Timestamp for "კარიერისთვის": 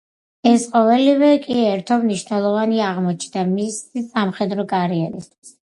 4.77-5.57